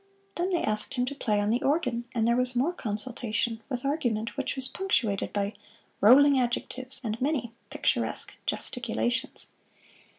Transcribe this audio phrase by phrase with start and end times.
[0.33, 3.85] Then they asked him to play on the organ, and there was more consultation, with
[3.85, 5.53] argument which was punctuated by
[6.01, 9.49] rolling adjectives and many picturesque gesticulations.